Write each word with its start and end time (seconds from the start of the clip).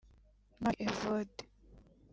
Ntwali 0.59 0.79
Evode 0.87 1.41